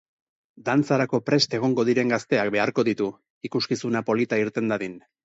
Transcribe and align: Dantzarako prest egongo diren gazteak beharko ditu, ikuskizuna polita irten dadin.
Dantzarako 0.69 1.19
prest 1.27 1.53
egongo 1.57 1.85
diren 1.89 2.13
gazteak 2.13 2.49
beharko 2.55 2.87
ditu, 2.89 3.11
ikuskizuna 3.51 4.03
polita 4.09 4.41
irten 4.47 4.73
dadin. 4.75 4.99